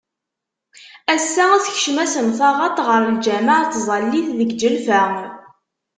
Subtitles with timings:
[1.13, 5.03] Assa tekcem-asen taɣaṭ ɣer lǧameɛ n tẓallit deg Ǧelfa.